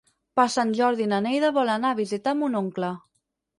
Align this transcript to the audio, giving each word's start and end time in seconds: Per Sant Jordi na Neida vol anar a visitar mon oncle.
Per 0.39 0.45
Sant 0.53 0.71
Jordi 0.79 1.05
na 1.11 1.19
Neida 1.27 1.53
vol 1.59 1.71
anar 1.75 1.93
a 1.93 1.99
visitar 2.01 2.37
mon 2.43 2.61
oncle. 2.65 2.93